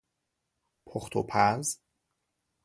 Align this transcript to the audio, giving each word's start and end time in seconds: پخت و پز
پخت 0.85 1.15
و 1.15 1.23
پز 1.29 1.79